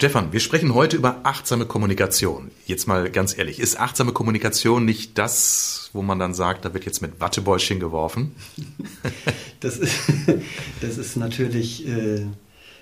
[0.00, 2.50] Stefan, wir sprechen heute über achtsame Kommunikation.
[2.64, 6.86] Jetzt mal ganz ehrlich, ist achtsame Kommunikation nicht das, wo man dann sagt, da wird
[6.86, 8.34] jetzt mit Wattebäuschen geworfen?
[9.60, 9.94] Das ist,
[10.80, 12.24] das ist natürlich äh,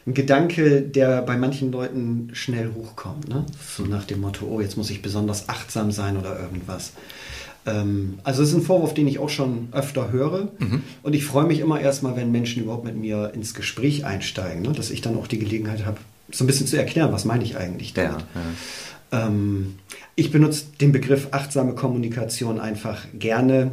[0.07, 3.29] ein Gedanke, der bei manchen Leuten schnell hochkommt.
[3.29, 3.47] Ne?
[3.77, 6.93] So nach dem Motto, oh, jetzt muss ich besonders achtsam sein oder irgendwas.
[7.67, 10.53] Ähm, also es ist ein Vorwurf, den ich auch schon öfter höre.
[10.61, 10.85] Mhm.
[11.03, 14.71] Und ich freue mich immer erstmal, wenn Menschen überhaupt mit mir ins Gespräch einsteigen, ne?
[14.71, 15.99] dass ich dann auch die Gelegenheit habe,
[16.31, 18.25] so ein bisschen zu erklären, was meine ich eigentlich damit.
[18.35, 19.27] Ja, ja.
[19.27, 19.77] Ähm,
[20.15, 23.71] ich benutze den Begriff achtsame Kommunikation einfach gerne,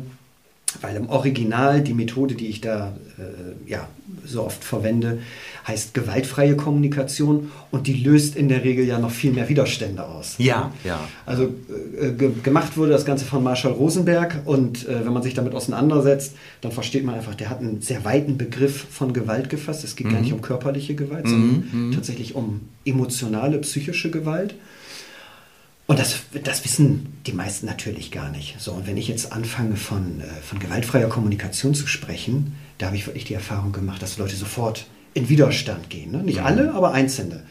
[0.85, 3.88] weil im Original die Methode, die ich da äh, ja,
[4.23, 5.19] so oft verwende,
[5.67, 10.36] heißt gewaltfreie Kommunikation und die löst in der Regel ja noch viel mehr Widerstände aus.
[10.38, 11.00] Ja, ja.
[11.25, 11.45] Also
[12.00, 15.56] äh, ge gemacht wurde das Ganze von Marshall Rosenberg und äh, wenn man sich damit
[15.56, 19.83] auseinandersetzt, dann versteht man einfach, der hat einen sehr weiten Begriff von Gewalt gefasst.
[19.83, 20.11] Es geht mhm.
[20.11, 21.91] gar nicht um körperliche Gewalt, sondern mhm.
[21.94, 24.53] tatsächlich um emotionale, psychische Gewalt.
[25.88, 28.55] Und das, das wissen die meisten natürlich gar nicht.
[28.59, 32.95] So, und wenn ich jetzt anfange von, äh, von gewaltfreier Kommunikation zu sprechen, da habe
[32.95, 36.11] ich wirklich die Erfahrung gemacht, dass Leute sofort in Widerstand gehen.
[36.11, 36.23] Ne?
[36.23, 36.45] Nicht mhm.
[36.45, 37.44] alle, aber Einzelne.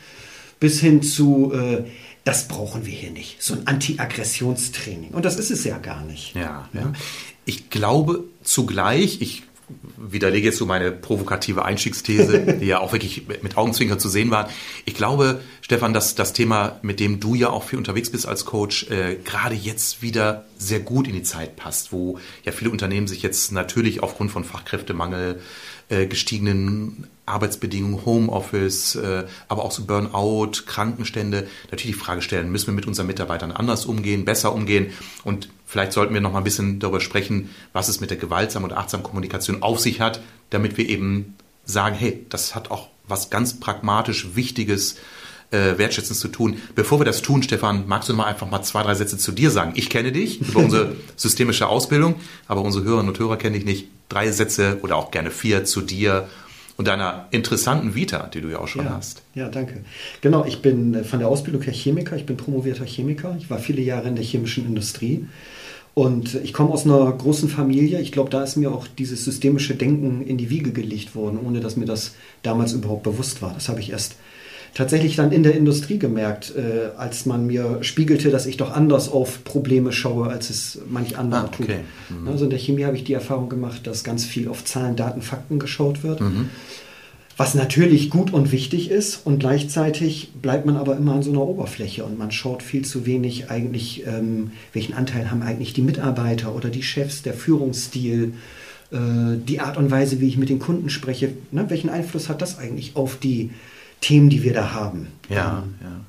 [0.58, 1.84] Bis hin zu, äh,
[2.24, 3.40] das brauchen wir hier nicht.
[3.40, 5.10] So ein Anti-Aggressionstraining.
[5.10, 6.34] Und das ist es ja gar nicht.
[6.34, 6.92] Ja, ja.
[7.44, 9.42] Ich glaube zugleich, ich
[9.96, 14.48] widerlege jetzt so meine provokative Einstiegsthese, die ja auch wirklich mit Augenzwinkern zu sehen war.
[14.84, 18.44] Ich glaube, Stefan, dass das Thema, mit dem du ja auch viel unterwegs bist als
[18.44, 23.06] Coach, äh, gerade jetzt wieder sehr gut in die Zeit passt, wo ja viele Unternehmen
[23.06, 25.40] sich jetzt natürlich aufgrund von Fachkräftemangel,
[25.88, 32.67] äh, gestiegenen Arbeitsbedingungen, Homeoffice, äh, aber auch so Burnout, Krankenstände, natürlich die Frage stellen, müssen
[32.68, 34.92] wir mit unseren Mitarbeitern anders umgehen, besser umgehen
[35.24, 38.70] und vielleicht sollten wir noch mal ein bisschen darüber sprechen, was es mit der gewaltsamen
[38.70, 41.34] und achtsamen Kommunikation auf sich hat, damit wir eben
[41.64, 44.96] sagen, hey, das hat auch was ganz pragmatisch Wichtiges,
[45.51, 46.61] äh, Wertschätzendes zu tun.
[46.74, 49.51] Bevor wir das tun, Stefan, magst du mal einfach mal zwei, drei Sätze zu dir
[49.51, 49.73] sagen?
[49.77, 52.17] Ich kenne dich über unsere systemische Ausbildung,
[52.48, 53.89] aber unsere Hörerinnen und Hörer kenne ich nicht.
[54.08, 56.29] Drei Sätze oder auch gerne vier zu dir
[56.77, 59.23] und deiner interessanten Vita, die du ja auch schon ja, hast.
[59.35, 59.85] Ja, danke.
[60.20, 63.36] Genau, ich bin äh, von der Ausbildung her Chemiker, ich bin promovierter Chemiker.
[63.39, 65.27] Ich war viele Jahre in der chemischen Industrie.
[65.95, 68.01] Und ich komme aus einer großen Familie.
[68.01, 71.61] Ich glaube, da ist mir auch dieses systemische Denken in die Wiege gelegt worden, ohne
[71.61, 73.55] dass mir das damals überhaupt bewusst war.
[73.55, 74.17] Das habe ich erst
[74.74, 79.08] tatsächlich dann in der Industrie gemerkt, äh, als man mir spiegelte, dass ich doch anders
[79.08, 81.80] auf Probleme schaue, als es manch anderer ah, okay.
[82.08, 82.20] tut.
[82.20, 82.29] Mhm.
[82.29, 85.23] Also in der Chemie habe ich die Erfahrung gemacht, dass ganz viel auf Zahlen, Daten,
[85.23, 86.20] Fakten geschaut wird.
[86.20, 86.51] Mhm.
[87.36, 91.42] Was natürlich gut und wichtig ist und gleichzeitig bleibt man aber immer an so einer
[91.42, 96.55] Oberfläche und man schaut viel zu wenig eigentlich, ähm, welchen Anteil haben eigentlich die Mitarbeiter
[96.55, 98.34] oder die Chefs, der Führungsstil,
[98.92, 98.96] äh,
[99.36, 101.64] die Art und Weise, wie ich mit den Kunden spreche, ne?
[101.70, 103.51] welchen Einfluss hat das eigentlich auf die
[104.04, 105.08] Themen, die wir da haben.
[105.30, 106.00] Ja, ähm, ja.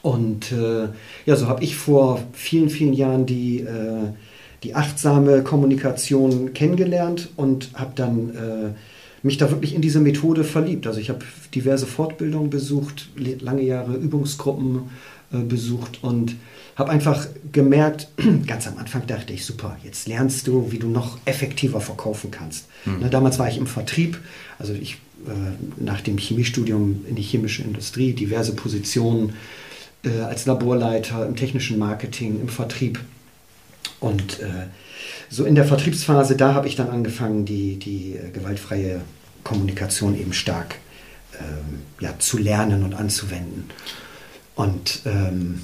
[0.00, 0.88] Und äh,
[1.26, 4.12] ja, so habe ich vor vielen, vielen Jahren die, äh,
[4.62, 10.86] die achtsame Kommunikation kennengelernt und habe dann äh, mich da wirklich in diese Methode verliebt.
[10.86, 14.90] Also ich habe diverse Fortbildungen besucht, lange Jahre Übungsgruppen
[15.32, 16.36] äh, besucht und
[16.76, 18.06] habe einfach gemerkt,
[18.46, 22.66] ganz am Anfang dachte ich, super, jetzt lernst du, wie du noch effektiver verkaufen kannst.
[22.84, 22.98] Mhm.
[23.00, 24.20] Na, damals war ich im Vertrieb,
[24.60, 24.98] also ich
[25.76, 29.34] nach dem Chemiestudium in die chemische Industrie, diverse Positionen
[30.04, 33.00] äh, als Laborleiter im technischen Marketing, im Vertrieb.
[34.00, 34.66] Und äh,
[35.28, 39.00] so in der Vertriebsphase, da habe ich dann angefangen, die, die äh, gewaltfreie
[39.44, 40.76] Kommunikation eben stark
[41.40, 43.70] ähm, ja, zu lernen und anzuwenden.
[44.54, 45.62] Und ähm,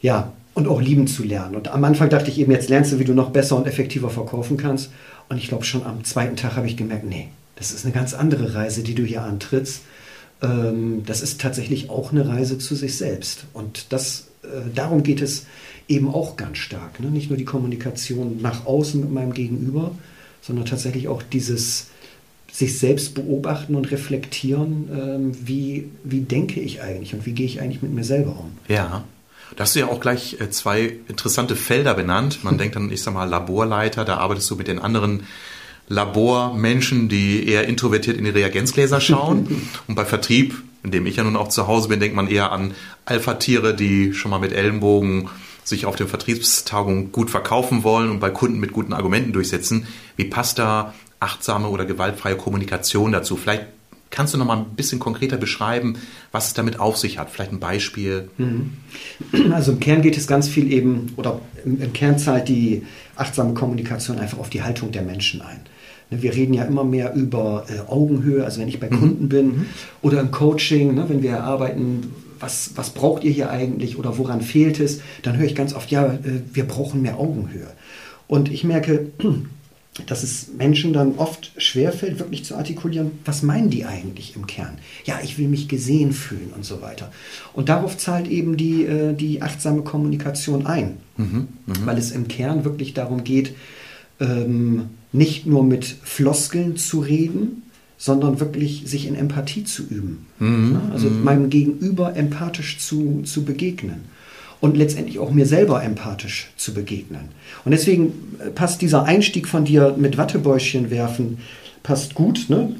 [0.00, 1.54] ja, und auch lieben zu lernen.
[1.54, 4.10] Und am Anfang dachte ich eben, jetzt lernst du, wie du noch besser und effektiver
[4.10, 4.90] verkaufen kannst.
[5.28, 8.14] Und ich glaube, schon am zweiten Tag habe ich gemerkt, nee, das ist eine ganz
[8.14, 9.82] andere Reise, die du hier antrittst.
[10.42, 13.44] Ähm, das ist tatsächlich auch eine Reise zu sich selbst.
[13.52, 15.46] Und das, äh, darum geht es
[15.88, 17.00] eben auch ganz stark.
[17.00, 17.10] Ne?
[17.10, 19.92] Nicht nur die Kommunikation nach außen mit meinem Gegenüber,
[20.40, 21.88] sondern tatsächlich auch dieses
[22.50, 27.60] sich selbst beobachten und reflektieren, ähm, wie, wie denke ich eigentlich und wie gehe ich
[27.60, 28.52] eigentlich mit mir selber um.
[28.68, 29.04] Ja.
[29.56, 32.44] Da hast du ja auch gleich äh, zwei interessante Felder benannt.
[32.44, 35.24] Man denkt dann, ich sag mal, Laborleiter, da arbeitest du mit den anderen
[35.88, 39.68] Labormenschen, die eher introvertiert in die Reagenzgläser schauen.
[39.88, 42.52] Und bei Vertrieb, in dem ich ja nun auch zu Hause bin, denkt man eher
[42.52, 42.74] an
[43.04, 45.28] Alpha-Tiere, die schon mal mit Ellenbogen
[45.64, 49.86] sich auf den Vertriebstagungen gut verkaufen wollen und bei Kunden mit guten Argumenten durchsetzen.
[50.16, 53.36] Wie passt da achtsame oder gewaltfreie Kommunikation dazu?
[53.36, 53.66] Vielleicht
[54.10, 55.96] kannst du noch mal ein bisschen konkreter beschreiben,
[56.32, 57.30] was es damit auf sich hat?
[57.30, 58.30] Vielleicht ein Beispiel.
[58.38, 58.72] Mhm.
[59.52, 62.86] Also im Kern geht es ganz viel eben, oder im Kern zahlt die
[63.16, 65.60] achtsame Kommunikation einfach auf die Haltung der Menschen ein.
[66.10, 68.98] Ne, wir reden ja immer mehr über äh, Augenhöhe, also wenn ich bei mhm.
[68.98, 69.66] Kunden bin mhm.
[70.02, 74.40] oder im Coaching, ne, wenn wir erarbeiten, was, was braucht ihr hier eigentlich oder woran
[74.40, 76.18] fehlt es, dann höre ich ganz oft, ja, äh,
[76.52, 77.68] wir brauchen mehr Augenhöhe.
[78.26, 79.08] Und ich merke,
[80.06, 84.78] dass es Menschen dann oft schwerfällt, wirklich zu artikulieren, was meinen die eigentlich im Kern?
[85.04, 87.10] Ja, ich will mich gesehen fühlen und so weiter.
[87.52, 91.74] Und darauf zahlt eben die, äh, die achtsame Kommunikation ein, mhm, mh.
[91.84, 93.54] weil es im Kern wirklich darum geht,
[94.20, 97.62] ähm, nicht nur mit Floskeln zu reden,
[97.96, 100.26] sondern wirklich sich in Empathie zu üben.
[100.38, 100.80] Mhm.
[100.92, 101.24] Also mhm.
[101.24, 104.02] meinem Gegenüber empathisch zu, zu begegnen
[104.60, 107.28] und letztendlich auch mir selber empathisch zu begegnen.
[107.64, 111.38] Und deswegen äh, passt dieser Einstieg von dir mit Wattebäuschen werfen,
[111.82, 112.46] passt gut.
[112.48, 112.76] Ne?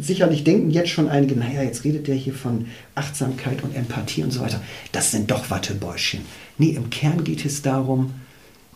[0.00, 4.32] Sicherlich denken jetzt schon einige, naja, jetzt redet der hier von Achtsamkeit und Empathie und
[4.32, 4.60] so weiter.
[4.92, 6.20] Das sind doch Wattebäuschen.
[6.58, 8.12] Nee, im Kern geht es darum,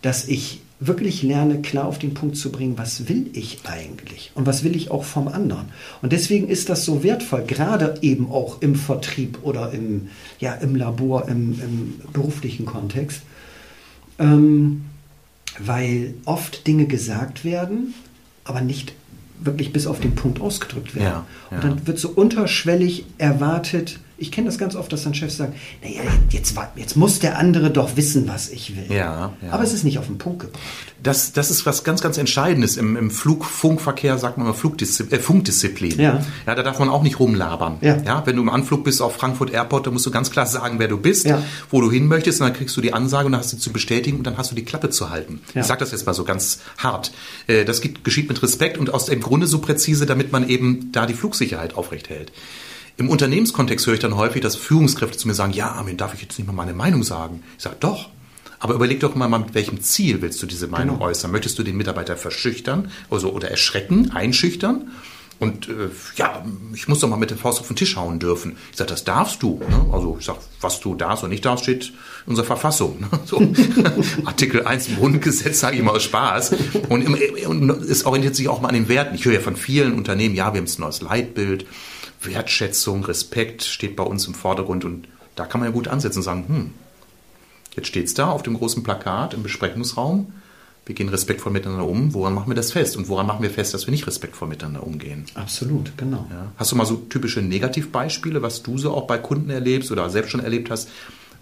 [0.02, 4.46] dass ich wirklich lerne, klar auf den Punkt zu bringen, was will ich eigentlich und
[4.46, 5.66] was will ich auch vom anderen.
[6.00, 10.74] Und deswegen ist das so wertvoll, gerade eben auch im Vertrieb oder im, ja, im
[10.74, 13.20] Labor, im, im beruflichen Kontext,
[14.18, 14.86] ähm,
[15.58, 17.92] weil oft Dinge gesagt werden,
[18.44, 18.94] aber nicht
[19.38, 21.04] wirklich bis auf den Punkt ausgedrückt werden.
[21.04, 21.56] Ja, ja.
[21.56, 25.54] Und dann wird so unterschwellig erwartet, ich kenne das ganz oft, dass dann Chefs sagen,
[25.82, 28.94] naja, jetzt, jetzt muss der andere doch wissen, was ich will.
[28.94, 29.50] Ja, ja.
[29.50, 30.60] Aber es ist nicht auf den Punkt gebracht.
[31.02, 32.76] Das, das ist was ganz, ganz Entscheidendes.
[32.76, 35.98] Im, im Flugfunkverkehr sagt man immer Flugdisziplin, äh, Funkdisziplin.
[35.98, 36.22] Ja.
[36.46, 36.54] ja.
[36.54, 37.78] Da darf man auch nicht rumlabern.
[37.80, 37.96] Ja.
[38.02, 38.26] ja.
[38.26, 40.88] Wenn du im Anflug bist auf Frankfurt Airport, dann musst du ganz klar sagen, wer
[40.88, 41.42] du bist, ja.
[41.70, 43.72] wo du hin möchtest, und dann kriegst du die Ansage und dann hast du zu
[43.72, 45.40] bestätigen und dann hast du die Klappe zu halten.
[45.54, 45.62] Ja.
[45.62, 47.12] Ich sage das jetzt mal so ganz hart.
[47.46, 51.06] Äh, das geschieht mit Respekt und aus dem Grunde so präzise, damit man eben da
[51.06, 52.32] die Flugsicherheit aufrecht hält.
[53.00, 56.20] Im Unternehmenskontext höre ich dann häufig, dass Führungskräfte zu mir sagen, ja, Armin, darf ich
[56.20, 57.42] jetzt nicht mal meine Meinung sagen?
[57.56, 58.10] Ich sage, doch.
[58.58, 61.08] Aber überleg doch mal, mit welchem Ziel willst du diese Meinung genau.
[61.08, 61.30] äußern?
[61.30, 64.90] Möchtest du den Mitarbeiter verschüchtern also, oder erschrecken, einschüchtern?
[65.38, 66.44] Und äh, ja,
[66.74, 68.58] ich muss doch mal mit der Faust auf den Tisch hauen dürfen.
[68.70, 69.62] Ich sage, das darfst du.
[69.66, 69.94] Ne?
[69.94, 71.86] Also ich sage, was du darfst und nicht darfst, steht
[72.26, 73.00] in unserer Verfassung.
[73.00, 73.08] Ne?
[73.24, 73.40] So.
[74.26, 76.54] Artikel 1 im Grundgesetz, sage ich mal aus Spaß.
[76.90, 77.06] Und,
[77.46, 79.14] und es orientiert sich auch mal an den Werten.
[79.14, 81.64] Ich höre ja von vielen Unternehmen, ja, wir haben ein neues Leitbild,
[82.22, 86.24] Wertschätzung, Respekt steht bei uns im Vordergrund und da kann man ja gut ansetzen und
[86.24, 86.70] sagen, hm,
[87.76, 90.32] jetzt steht es da auf dem großen Plakat im Besprechungsraum,
[90.86, 93.74] wir gehen respektvoll miteinander um, woran machen wir das fest und woran machen wir fest,
[93.74, 95.24] dass wir nicht respektvoll miteinander umgehen?
[95.34, 96.26] Absolut, genau.
[96.30, 96.52] Ja.
[96.56, 100.30] Hast du mal so typische Negativbeispiele, was du so auch bei Kunden erlebst oder selbst
[100.30, 100.88] schon erlebt hast?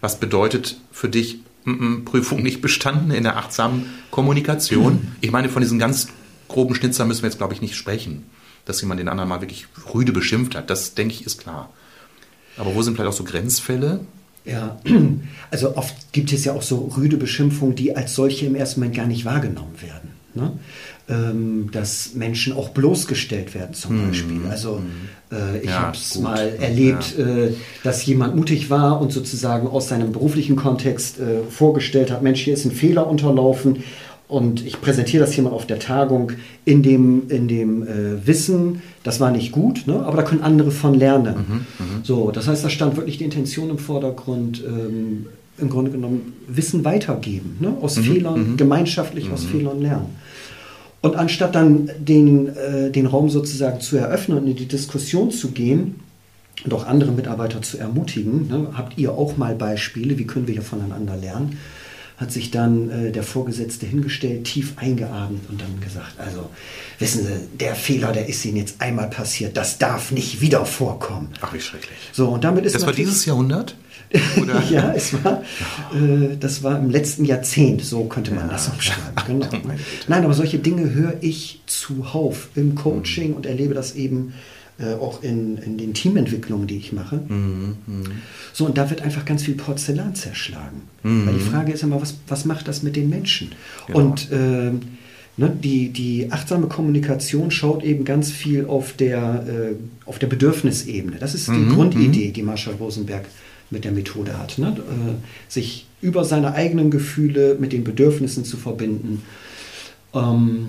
[0.01, 5.13] Was bedeutet für dich m -m, Prüfung nicht bestanden in der achtsamen Kommunikation?
[5.21, 6.09] Ich meine, von diesen ganz
[6.49, 8.27] groben Schnitzer müssen wir jetzt, glaube ich, nicht sprechen
[8.69, 10.69] dass jemand den anderen mal wirklich rüde beschimpft hat.
[10.69, 11.71] Das, denke ich, ist klar.
[12.59, 14.01] Aber wo sind vielleicht auch so Grenzfälle?
[14.45, 14.79] Ja,
[15.51, 18.97] also oft gibt es ja auch so rüde Beschimpfungen, die als solche im ersten Moment
[18.97, 20.11] gar nicht wahrgenommen werden.
[20.35, 20.53] Ne?
[21.09, 24.09] Ähm, dass Menschen auch bloßgestellt werden zum mhm.
[24.09, 24.41] Beispiel.
[24.51, 25.37] Also mhm.
[25.37, 27.27] äh, ich ja, habe es mal erlebt, ja.
[27.27, 32.43] äh, dass jemand mutig war und sozusagen aus seinem beruflichen Kontext äh, vorgestellt hat, Mensch,
[32.43, 33.83] hier ist ein Fehler unterlaufen
[34.29, 36.33] und ich präsentiere das hier mal auf der Tagung
[36.67, 40.01] in dem, in dem äh, Wissen, das war nicht gut, ne?
[40.05, 41.35] aber da können andere von lernen.
[41.49, 42.01] Mhm, mh.
[42.03, 46.85] So, das heißt, da stand wirklich die Intention im Vordergrund, ähm, im Grunde genommen Wissen
[46.85, 47.73] weitergeben, ne?
[47.81, 48.57] aus mhm, Fehlern, mhm.
[48.59, 49.49] gemeinschaftlich aus mhm.
[49.49, 50.17] Fehlern lernen.
[51.01, 55.53] Und anstatt dann den, äh, den Raum sozusagen zu eröffnen und in die Diskussion zu
[55.53, 56.01] gehen
[56.65, 58.69] und auch andere Mitarbeiter zu ermutigen, ne?
[58.75, 61.57] habt ihr auch mal Beispiele, wie können wir hier voneinander lernen?
[62.19, 66.51] Hat sich dann äh, der Vorgesetzte hingestellt, tief eingeatmet und dann gesagt, also
[66.99, 71.29] wissen Sie, der Fehler, der ist Ihnen jetzt einmal passiert, das darf nicht wieder vorkommen.
[71.41, 71.97] Ach, wie schrecklich.
[72.13, 73.77] So, und damit ist das war dieses Jahrhundert?
[74.71, 75.43] ja, es war,
[75.95, 78.53] äh, das war im letzten Jahrzehnt, so könnte man ja.
[78.53, 79.03] das umschreiben.
[79.27, 79.47] Genau.
[80.07, 83.37] Nein, aber solche Dinge höre ich zuhauf im Coaching mhm.
[83.37, 84.33] und erlebe das eben
[84.81, 87.17] äh, auch in, in den Teamentwicklungen, die ich mache.
[87.17, 88.11] Mhm, mh.
[88.53, 90.83] So, und da wird einfach ganz viel Porzellan zerschlagen.
[91.03, 91.27] Mhm.
[91.27, 93.51] Weil die Frage ist immer, was, was macht das mit den Menschen?
[93.87, 93.99] Genau.
[93.99, 94.71] Und äh,
[95.37, 99.75] ne, die, die achtsame Kommunikation schaut eben ganz viel auf der, äh,
[100.07, 101.17] auf der Bedürfnisebene.
[101.19, 102.33] Das ist die mhm, Grundidee, mhm.
[102.33, 103.25] die Marshall Rosenberg
[103.71, 104.59] mit der Methode hat.
[104.59, 104.77] Ne?
[104.79, 109.23] Äh, sich über seine eigenen Gefühle mit den Bedürfnissen zu verbinden.
[110.15, 110.69] Ähm,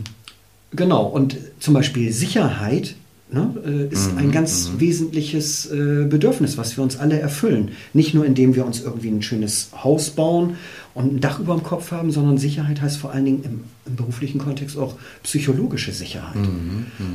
[0.71, 2.95] genau, und zum Beispiel Sicherheit
[3.31, 7.71] ne, äh, ist ein ganz wesentliches äh, Bedürfnis, was wir uns alle erfüllen.
[7.93, 10.55] Nicht nur indem wir uns irgendwie ein schönes Haus bauen
[10.95, 13.95] und ein Dach über dem Kopf haben, sondern Sicherheit heißt vor allen Dingen im, im
[13.95, 16.35] beruflichen Kontext auch psychologische Sicherheit.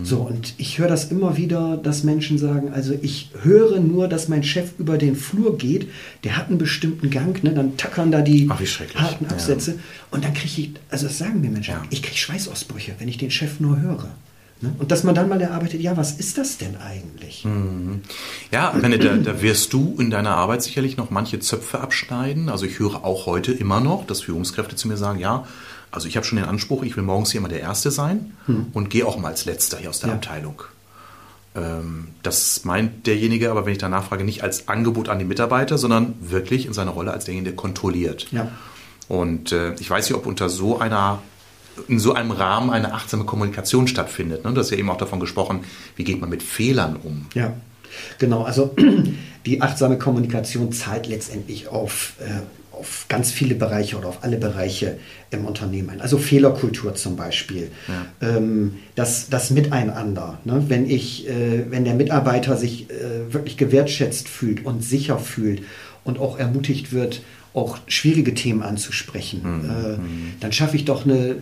[0.05, 4.29] So, und ich höre das immer wieder, dass Menschen sagen, also ich höre nur, dass
[4.29, 5.89] mein Chef über den Flur geht,
[6.23, 8.61] der hat einen bestimmten Gang, ne, dann tackern da die Ach,
[8.95, 9.31] harten Ja.
[9.33, 9.75] Absätze
[10.13, 11.83] und dann kriege ich, also das sagen mir Menschen, Ja.
[11.91, 14.09] ich kriege Schweißausbrüche, wenn ich den Chef nur höre.
[14.61, 14.75] Ne?
[14.79, 17.47] Und dass man dann mal erarbeitet, ja, was ist das denn eigentlich?
[18.51, 22.49] Ja, ich meine, da, da wirst du in deiner Arbeit sicherlich noch manche Zöpfe abschneiden.
[22.49, 25.45] Also ich höre auch heute immer noch, dass Führungskräfte zu mir sagen, ja,
[25.91, 28.33] also ich habe schon den Anspruch, ich will morgens hier immer der Erste sein
[28.73, 30.15] und gehe auch mal als Letzter hier aus der Ja.
[30.17, 30.63] Abteilung.
[31.55, 35.79] Ähm, das meint derjenige aber, wenn ich danach frage, nicht als Angebot an die Mitarbeiter,
[35.79, 38.27] sondern wirklich in seiner Rolle als derjenige, der kontrolliert.
[38.33, 38.51] Ja.
[39.07, 41.23] Und äh, ich weiß nicht, ob unter so einer
[41.89, 44.45] in so einem Rahmen eine achtsame Kommunikation stattfindet.
[44.45, 44.53] Ne?
[44.53, 45.61] Du hast ja eben auch davon gesprochen,
[45.97, 47.27] wie geht man mit Fehlern um.
[47.35, 47.53] Ja,
[48.19, 48.43] genau.
[48.43, 48.75] Also
[49.47, 52.41] die achtsame Kommunikation zahlt letztendlich auf, äh,
[52.73, 54.99] auf ganz viele Bereiche oder auf alle Bereiche
[55.31, 56.01] im Unternehmen ein.
[56.01, 57.71] Also Fehlerkultur zum Beispiel.
[58.21, 60.39] Ähm, das, das Miteinander.
[60.45, 60.65] Ne?
[60.69, 65.63] Wenn, ich, äh, wenn der Mitarbeiter sich äh, wirklich gewertschätzt fühlt und sicher fühlt
[66.05, 67.23] und auch ermutigt wird,
[67.55, 69.99] auch schwierige Themen anzusprechen, äh,
[70.41, 71.37] dann schaffe ich doch eine,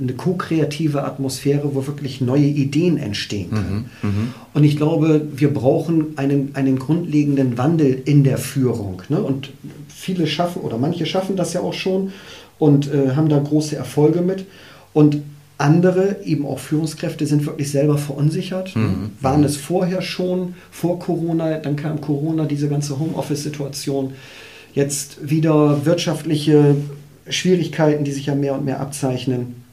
[0.00, 3.90] eine ko-kreative Atmosphäre, wo wirklich neue Ideen entstehen können.
[4.54, 9.02] Und ich glaube, wir brauchen einen, einen grundlegenden Wandel in der Führung.
[9.10, 9.20] Ne?
[9.20, 9.50] Und
[9.88, 12.12] viele schaffen, oder manche schaffen das ja auch schon
[12.58, 14.46] und äh, haben da große Erfolge mit.
[14.94, 15.20] Und
[15.58, 18.74] andere, eben auch Führungskräfte, sind wirklich selber verunsichert.
[18.74, 19.10] ne?
[19.20, 24.14] Waren es vorher schon, vor Corona, dann kam Corona, diese ganze Homeoffice-Situation.
[24.74, 26.76] Jetzt wieder wirtschaftliche
[27.28, 29.64] Schwierigkeiten, die sich ja mehr und mehr abzeichnen.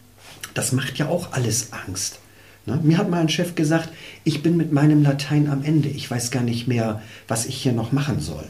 [0.54, 2.20] Das macht ja auch alles Angst.
[2.66, 2.80] Ne?
[2.82, 3.90] Mir hat mal ein Chef gesagt,
[4.24, 5.90] ich bin mit meinem Latein am Ende.
[5.90, 8.46] Ich weiß gar nicht mehr, was ich hier noch machen soll.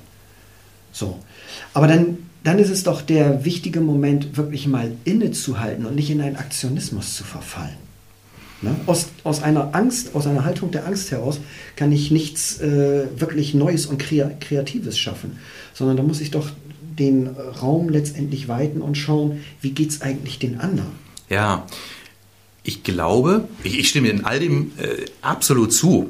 [0.91, 1.19] So.
[1.73, 6.21] Aber dann, dann ist es doch der wichtige Moment, wirklich mal innezuhalten und nicht in
[6.21, 7.84] einen Aktionismus zu verfallen.
[8.65, 8.75] Ne?
[8.87, 11.39] Aus, aus einer Angst, aus einer Haltung der Angst heraus
[11.75, 15.37] kann ich nichts äh, wirklich Neues und Krea Kreatives schaffen,
[15.73, 16.49] sondern da muss ich doch
[16.99, 20.91] den Raum letztendlich weiten und schauen, wie geht es eigentlich den anderen.
[21.29, 21.65] Ja,
[22.63, 26.09] ich glaube, ich, ich stimme in all dem äh, absolut zu.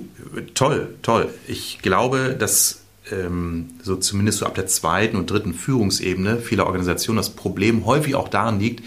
[0.54, 1.30] Toll, toll.
[1.48, 2.82] Ich glaube, dass
[3.12, 8.16] ähm, so zumindest so ab der zweiten und dritten Führungsebene vieler Organisationen das Problem häufig
[8.16, 8.84] auch daran liegt,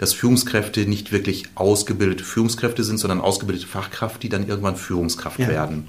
[0.00, 5.48] dass Führungskräfte nicht wirklich ausgebildete Führungskräfte sind, sondern ausgebildete Fachkraft, die dann irgendwann Führungskraft Ja.
[5.48, 5.88] werden.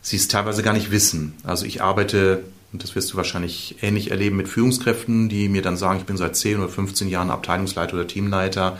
[0.00, 1.34] Sie es teilweise gar nicht wissen.
[1.44, 5.76] Also ich arbeite, und das wirst du wahrscheinlich ähnlich erleben, mit Führungskräften, die mir dann
[5.76, 8.76] sagen, ich bin seit 10 oder 15 Jahren Abteilungsleiter oder Teamleiter.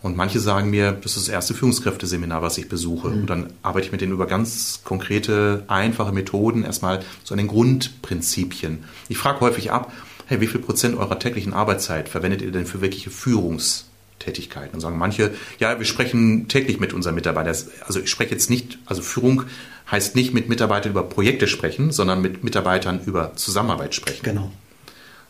[0.00, 3.08] Und manche sagen mir, das ist das erste Führungskräfteseminar, was ich besuche.
[3.08, 7.48] Und dann arbeite ich mit denen über ganz konkrete, einfache Methoden, erstmal so an den
[7.48, 8.84] Grundprinzipien.
[9.08, 9.90] Ich frage häufig ab,
[10.26, 14.72] hey, wie viel Prozent eurer täglichen Arbeitszeit verwendet ihr denn für wirkliche Führungstätigkeiten?
[14.72, 17.54] Dann sagen manche, ja, wir sprechen täglich mit unseren Mitarbeitern.
[17.86, 19.44] Also ich spreche jetzt nicht, also Führung
[19.90, 24.24] heißt nicht mit Mitarbeitern über Projekte sprechen, sondern mit Mitarbeitern über Zusammenarbeit sprechen.
[24.24, 24.52] Genau.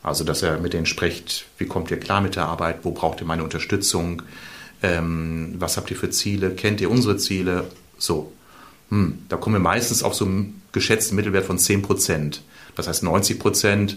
[0.03, 3.21] Also, dass er mit denen spricht, wie kommt ihr klar mit der Arbeit, wo braucht
[3.21, 4.23] ihr meine Unterstützung,
[4.83, 7.65] ähm, was habt ihr für Ziele, kennt ihr unsere Ziele,
[7.99, 8.33] so.
[8.91, 12.43] Hm, da kommen wir meistens auf so einen geschätzten Mittelwert von 10 Prozent.
[12.77, 13.97] Das heißt, 90 Prozent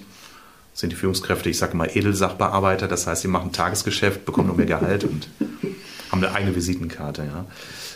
[0.79, 4.65] sind die Führungskräfte, ich sage mal, Edelsachbearbeiter, das heißt, sie machen Tagesgeschäft, bekommen nur mehr
[4.65, 5.27] Gehalt und
[6.11, 7.23] haben eine eigene Visitenkarte.
[7.23, 7.45] Ja.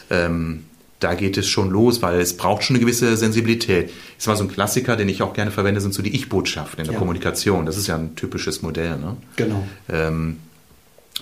[0.09, 0.65] Ähm,
[0.99, 3.91] da geht es schon los, weil es braucht schon eine gewisse Sensibilität.
[4.17, 6.85] Ist mal so ein Klassiker, den ich auch gerne verwende, sind so die Ich-Botschaften in
[6.85, 6.99] der Ja.
[6.99, 7.65] Kommunikation.
[7.65, 8.97] Das ist ja ein typisches Modell.
[8.97, 9.15] Ne?
[9.37, 9.65] Genau.
[9.89, 10.37] Ähm,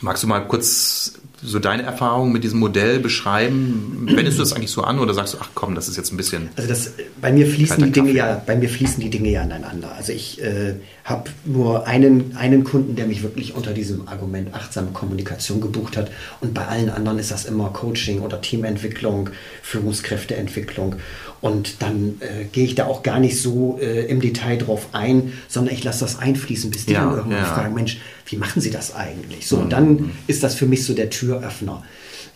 [0.01, 1.13] magst du mal kurz
[1.43, 4.07] so deine Erfahrungen mit diesem Modell beschreiben?
[4.09, 6.17] Wendest du das eigentlich so an oder sagst du, ach komm, das ist jetzt ein
[6.17, 6.49] bisschen.
[6.55, 8.17] Also das, bei mir fließen die Dinge Kaffee.
[8.17, 9.93] ja, bei mir fließen die Dinge ja ineinander.
[9.95, 14.91] Also ich äh, habe nur einen, einen Kunden, der mich wirklich unter diesem Argument achtsame
[14.91, 16.11] Kommunikation gebucht hat.
[16.41, 19.29] Und bei allen anderen ist das immer Coaching oder Teamentwicklung,
[19.63, 20.95] Führungskräfteentwicklung.
[21.41, 25.33] Und dann äh, gehe ich da auch gar nicht so äh, im Detail drauf ein,
[25.47, 27.41] sondern ich lasse das einfließen, bis die Ja, dann irgendwann ja.
[27.41, 27.55] Mhm.
[27.55, 29.47] fragen, Mensch, wie machen Sie das eigentlich?
[29.47, 31.83] So, und dann ist das für mich so der Türöffner.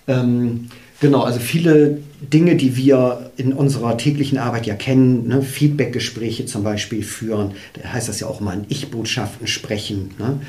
[0.07, 0.69] Ähm,
[0.99, 6.63] genau, also viele Dinge, die wir in unserer täglichen Arbeit ja kennen, ne, Feedbackgespräche zum
[6.63, 10.11] Beispiel führen, da heißt das ja auch mal in Ich-Botschaften sprechen.
[10.17, 10.39] Ne?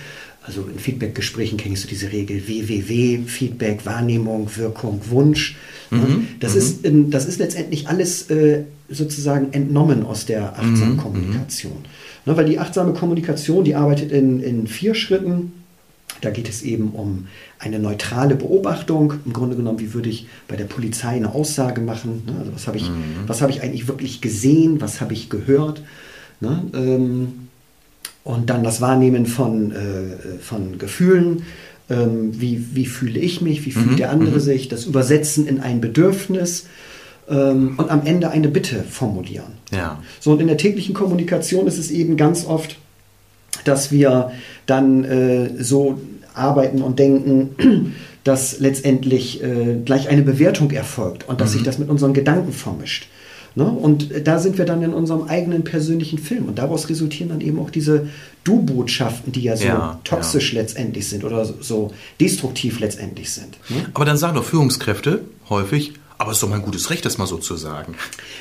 [0.42, 5.56] Also in Feedbackgesprächen kennst du diese Regel WWW, Feedback, Wahrnehmung, Wirkung, Wunsch.
[5.90, 6.26] Ne?
[6.40, 11.84] Das, Ist in, das ist letztendlich alles äh, sozusagen entnommen aus der achtsamen Kommunikation.
[12.24, 15.52] Ne, weil die achtsame Kommunikation, die arbeitet in, in vier Schritten.
[16.22, 17.26] Da geht es eben um
[17.58, 19.14] eine neutrale Beobachtung.
[19.24, 22.22] Im Grunde genommen, wie würde ich bei der Polizei eine Aussage machen?
[22.26, 22.34] Ne?
[22.38, 23.28] Also was habe ich, mhm.
[23.28, 24.80] hab ich eigentlich wirklich gesehen?
[24.80, 25.82] Was habe ich gehört?
[26.40, 26.62] Ne?
[26.74, 27.48] Ähm,
[28.24, 31.42] und dann das Wahrnehmen von, äh, von Gefühlen.
[31.88, 33.64] Ähm, wie, wie fühle ich mich?
[33.64, 33.96] Wie fühlt mhm.
[33.96, 34.40] der andere mhm.
[34.40, 34.68] sich?
[34.68, 36.66] Das Übersetzen in ein Bedürfnis
[37.28, 39.52] ähm, und am Ende eine Bitte formulieren.
[39.72, 40.02] Ja.
[40.20, 42.78] So, und in der täglichen Kommunikation ist es eben ganz oft,
[43.64, 44.32] dass wir
[44.66, 46.00] dann äh, so
[46.34, 51.54] arbeiten und denken, dass letztendlich äh, gleich eine Bewertung erfolgt und dass mhm.
[51.54, 53.08] sich das mit unseren Gedanken vermischt.
[53.56, 53.64] Ne?
[53.64, 56.44] Und da sind wir dann in unserem eigenen persönlichen Film.
[56.44, 58.08] Und daraus resultieren dann eben auch diese
[58.44, 60.60] Du-Botschaften, die ja so ja, toxisch ja.
[60.60, 63.56] letztendlich sind oder so destruktiv letztendlich sind.
[63.70, 63.86] Ne?
[63.94, 67.26] Aber dann sagen doch Führungskräfte häufig, aber es ist doch mein gutes Recht, das mal
[67.26, 67.94] so zu sagen.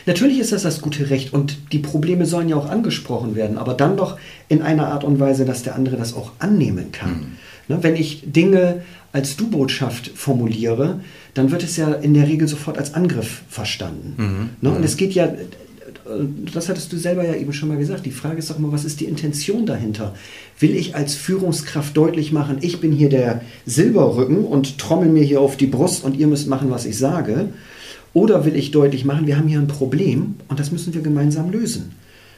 [0.06, 3.74] Natürlich ist das das gute Recht und die Probleme sollen ja auch angesprochen werden, aber
[3.74, 4.18] dann doch
[4.50, 7.12] in einer Art und Weise, dass der andere das auch annehmen kann.
[7.12, 7.38] Mhm.
[7.68, 8.84] Ne, wenn ich Dinge
[9.16, 11.00] als Du-Botschaft formuliere,
[11.36, 14.14] dann wird es ja in der Regel sofort als Angriff verstanden.
[14.18, 14.50] Mhm.
[14.60, 14.84] Ne, und mhm.
[14.84, 15.34] es geht ja,
[16.54, 18.84] das hattest du selber ja eben schon mal gesagt, die Frage ist doch mal, was
[18.84, 20.14] ist die Intention dahinter?
[20.60, 25.40] Will ich als Führungskraft deutlich machen, ich bin hier der Silberrücken und trommel mir hier
[25.40, 27.48] auf die Brust und ihr müsst machen, was ich sage?
[28.14, 31.52] Oder will ich deutlich machen, wir haben hier ein Problem und das müssen wir gemeinsam
[31.52, 31.94] lösen?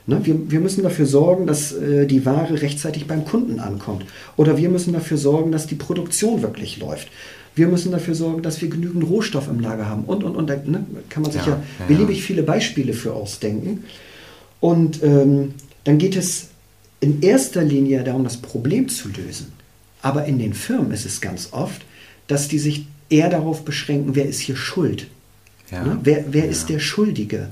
[0.08, 0.22] Ne?
[0.24, 4.06] Wir, wir, müssen dafür sorgen, dass äh, die Ware rechtzeitig beim Kunden ankommt.
[4.38, 7.10] Oder wir müssen dafür sorgen, dass die Produktion wirklich läuft.
[7.56, 10.06] Wir müssen dafür sorgen, dass wir genügend Rohstoff im Lager haben.
[10.06, 10.50] Und, und, und.
[10.50, 13.84] Da ne, kann man sich ja, ja beliebig viele Beispiele für ausdenken.
[14.62, 16.48] Und ähm, dann geht es
[17.00, 19.52] in erster Linie darum, das Problem zu lösen.
[20.02, 21.82] Aber in den Firmen ist es ganz oft,
[22.28, 25.08] dass die sich eher darauf beschränken, wer ist hier schuld.
[25.72, 25.84] Ja.
[25.84, 26.00] Ne?
[26.04, 27.50] Wer, wer ist der Schuldige?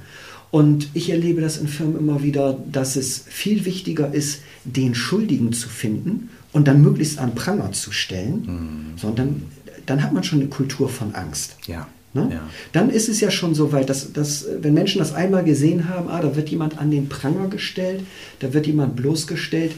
[0.56, 5.52] Und ich erlebe das in Firmen immer wieder, dass es viel wichtiger ist, den Schuldigen
[5.52, 8.98] zu finden und dann möglichst an Pranger zu stellen, mhm.
[8.98, 9.42] sondern
[9.86, 11.58] dann hat man schon eine Kultur von Angst.
[11.68, 11.90] Ja.
[12.14, 12.30] Ne?
[12.32, 12.50] Ja.
[12.72, 16.08] Dann ist es ja schon so weit, dass, dass, wenn Menschen das einmal gesehen haben,
[16.08, 18.06] ah, da wird jemand an den Pranger gestellt,
[18.40, 19.74] da wird jemand bloßgestellt,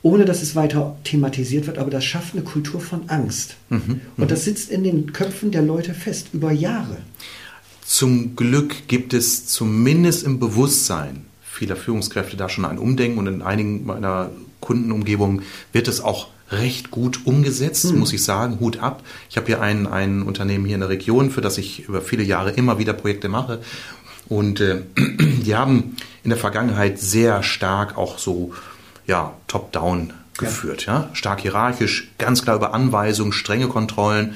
[0.00, 3.56] ohne dass es weiter thematisiert wird, aber das schafft eine Kultur von Angst.
[3.68, 4.00] Mhm.
[4.16, 6.96] Und das sitzt in den Köpfen der Leute fest, über Jahre.
[7.84, 13.42] Zum Glück gibt es zumindest im Bewusstsein vieler Führungskräfte da schon ein Umdenken und in
[13.42, 15.42] einigen meiner Kundenumgebungen
[15.72, 17.98] wird es auch recht gut umgesetzt, mhm.
[17.98, 18.58] muss ich sagen.
[18.60, 19.02] Hut ab.
[19.30, 22.22] Ich habe hier ein, ein Unternehmen hier in der Region, für das ich über viele
[22.22, 23.60] Jahre immer wieder Projekte mache.
[24.28, 28.52] Und äh, die haben in der Vergangenheit sehr stark auch so
[29.06, 30.86] ja, top-down geführt.
[30.86, 31.00] Ja.
[31.00, 31.10] ja.
[31.12, 34.34] Stark hierarchisch, ganz klar über Anweisungen, strenge Kontrollen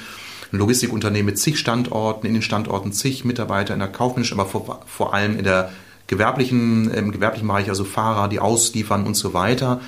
[0.52, 4.82] ein Logistikunternehmen mit zig Standorten, in den Standorten zig Mitarbeiter in der kaufmännischen, aber vor,
[4.86, 5.70] vor allem in der
[6.06, 9.80] gewerblichen, im gewerblichen Bereich, also Fahrer, die ausliefern und so weiter.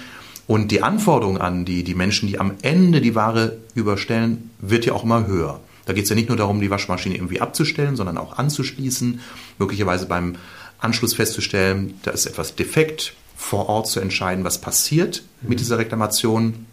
[0.46, 4.92] Und die Anforderung an die, die Menschen, die am Ende die Ware überstellen, wird ja
[4.92, 5.60] auch immer höher.
[5.86, 9.20] Da geht es ja nicht nur darum, die Waschmaschine irgendwie abzustellen, sondern auch anzuschließen,
[9.58, 10.36] möglicherweise beim
[10.78, 15.56] Anschluss festzustellen, da ist etwas defekt, vor Ort zu entscheiden, was passiert mit mhm.
[15.56, 16.66] dieser Reklamation.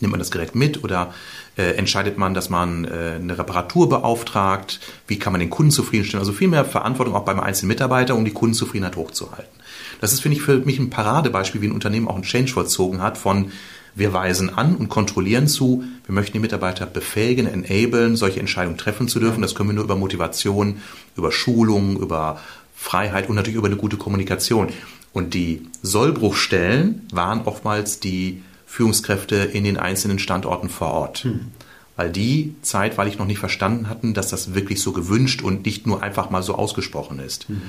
[0.00, 1.14] Nimmt man das Gerät mit oder
[1.56, 4.80] äh, entscheidet man, dass man äh, eine Reparatur beauftragt?
[5.06, 6.20] Wie kann man den Kunden zufriedenstellen?
[6.20, 9.60] Also viel mehr Verantwortung auch beim einzelnen Mitarbeiter, um die Kundenzufriedenheit hochzuhalten.
[10.00, 13.02] Das ist, finde ich, für mich ein Paradebeispiel, wie ein Unternehmen auch einen Change vollzogen
[13.02, 13.52] hat von
[13.94, 19.08] wir weisen an und kontrollieren zu, wir möchten die Mitarbeiter befähigen, enablen, solche Entscheidungen treffen
[19.08, 19.42] zu dürfen.
[19.42, 20.80] Das können wir nur über Motivation,
[21.16, 22.40] über Schulung, über
[22.74, 24.68] Freiheit und natürlich über eine gute Kommunikation.
[25.12, 31.18] Und die Sollbruchstellen waren oftmals die Führungskräfte in den einzelnen Standorten vor Ort.
[31.24, 31.48] Hm.
[31.96, 36.04] Weil die zeitweilig noch nicht verstanden hatten, dass das wirklich so gewünscht und nicht nur
[36.04, 37.48] einfach mal so ausgesprochen ist.
[37.48, 37.60] Hm.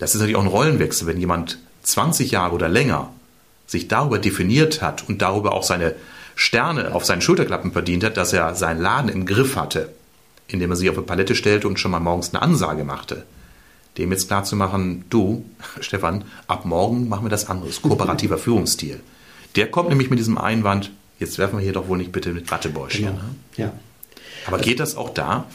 [0.00, 3.12] Das ist natürlich auch ein Rollenwechsel, wenn jemand 20 Jahre oder länger
[3.68, 5.94] sich darüber definiert hat und darüber auch seine
[6.34, 9.90] Sterne auf seinen Schulterklappen verdient hat, dass er seinen Laden im Griff hatte,
[10.48, 13.24] indem er sich auf eine Palette stellte und schon mal morgens eine Ansage machte.
[13.98, 15.44] Dem jetzt klar zu machen, du,
[15.80, 17.80] Stefan, ab morgen machen wir das anderes.
[17.82, 18.98] Kooperativer Führungsstil.
[19.56, 22.50] Der kommt nämlich mit diesem Einwand, jetzt werfen wir hier doch wohl nicht bitte mit
[22.50, 23.06] Wattebäuschen.
[23.06, 23.16] Genau.
[23.16, 23.34] Ne?
[23.56, 23.72] Ja.
[24.46, 25.46] Aber also, geht das auch da?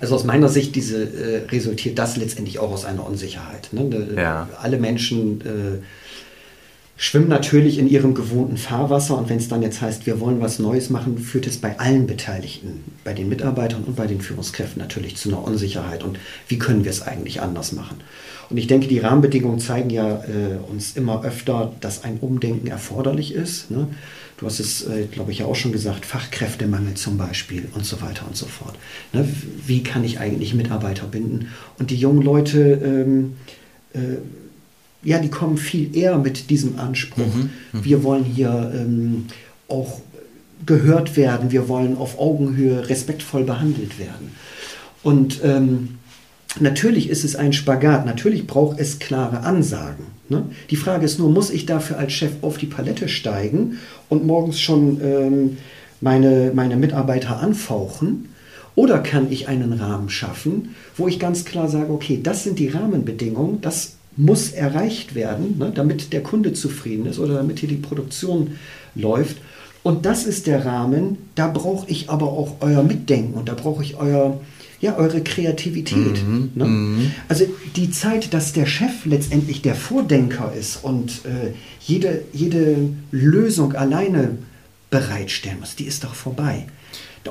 [0.00, 3.68] Also aus meiner Sicht diese, äh, resultiert das letztendlich auch aus einer Unsicherheit.
[3.72, 4.14] Ne?
[4.16, 4.48] Ja.
[4.60, 5.82] Alle Menschen äh,
[6.96, 10.58] schwimmen natürlich in ihrem gewohnten Fahrwasser und wenn es dann jetzt heißt, wir wollen was
[10.58, 15.16] Neues machen, führt es bei allen Beteiligten, bei den Mitarbeitern und bei den Führungskräften natürlich
[15.16, 16.02] zu einer Unsicherheit.
[16.02, 17.98] Und wie können wir es eigentlich anders machen?
[18.48, 23.34] Und ich denke, die Rahmenbedingungen zeigen ja äh, uns immer öfter, dass ein Umdenken erforderlich
[23.34, 23.70] ist.
[23.70, 23.88] Ne?
[24.38, 28.00] Du hast es, äh, glaube ich, ja auch schon gesagt, Fachkräftemangel zum Beispiel und so
[28.02, 28.76] weiter und so fort.
[29.12, 29.28] Ne?
[29.66, 31.48] Wie kann ich eigentlich Mitarbeiter binden?
[31.78, 33.36] Und die jungen Leute, ähm,
[33.94, 34.18] äh,
[35.02, 37.26] ja, die kommen viel eher mit diesem Anspruch.
[37.26, 37.84] Mhm, mh.
[37.84, 39.26] Wir wollen hier ähm,
[39.68, 40.00] auch
[40.64, 44.32] gehört werden, wir wollen auf Augenhöhe respektvoll behandelt werden.
[45.02, 45.95] Und ähm,
[46.60, 50.06] natürlich ist es ein Spagat, natürlich braucht es klare Ansagen.
[50.28, 50.44] Ne?
[50.70, 54.60] Die Frage ist nur, muss ich dafür als Chef auf die Palette steigen und morgens
[54.60, 55.56] schon ähm,
[56.00, 58.28] meine, meine Mitarbeiter anfauchen?
[58.74, 62.68] Oder kann ich einen Rahmen schaffen, wo ich ganz klar sage, okay, das sind die
[62.68, 67.76] Rahmenbedingungen, das muss erreicht werden, ne, damit der Kunde zufrieden ist oder damit hier die
[67.76, 68.52] Produktion
[68.94, 69.36] läuft.
[69.82, 73.82] Und das ist der Rahmen, da brauche ich aber auch euer Mitdenken und da brauche
[73.82, 74.40] ich euer,
[74.80, 76.26] ja, eure Kreativität.
[76.26, 76.64] Mhm, ne?
[76.64, 77.10] Mhm.
[77.28, 83.74] Also die Zeit, dass der Chef letztendlich der Vordenker ist und äh, jede, jede Lösung
[83.74, 84.38] alleine
[84.90, 86.66] bereitstellen muss, die ist doch vorbei.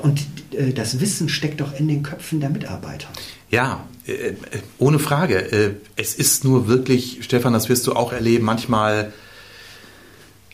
[0.02, 0.20] Und
[0.52, 3.08] äh, das Wissen steckt doch in den Köpfen der Mitarbeiter.
[3.50, 4.32] Ja, äh,
[4.78, 5.52] ohne Frage.
[5.52, 9.12] Äh, es ist nur wirklich, Stefan, das wirst du auch erleben, manchmal,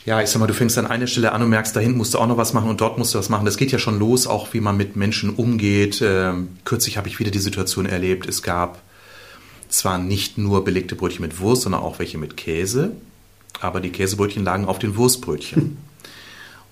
[0.05, 2.13] ja, ich sag mal, du fängst an einer Stelle an und merkst, da hinten musst
[2.13, 3.45] du auch noch was machen und dort musst du was machen.
[3.45, 6.01] Das geht ja schon los, auch wie man mit Menschen umgeht.
[6.05, 8.81] Ähm, kürzlich habe ich wieder die Situation erlebt, es gab
[9.69, 12.91] zwar nicht nur belegte Brötchen mit Wurst, sondern auch welche mit Käse,
[13.61, 15.77] aber die Käsebrötchen lagen auf den Wurstbrötchen.